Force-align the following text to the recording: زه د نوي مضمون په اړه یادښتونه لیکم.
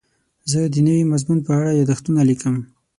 زه 0.51 0.59
د 0.73 0.75
نوي 0.87 1.03
مضمون 1.11 1.39
په 1.47 1.51
اړه 1.59 1.71
یادښتونه 1.79 2.21
لیکم. 2.29 2.55